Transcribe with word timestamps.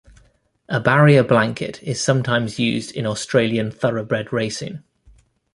A 0.67 0.79
"barrier 0.79 1.21
blanket" 1.23 1.83
is 1.83 2.01
sometimes 2.03 2.57
used 2.57 2.89
in 2.95 3.05
Australian 3.05 3.69
Thoroughbred 3.69 4.33
racing. 4.33 4.81